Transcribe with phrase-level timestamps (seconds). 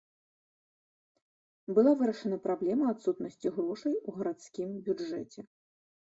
[1.79, 5.49] Была вырашана праблема адсутнасці грошай у гарадскім бюджэце.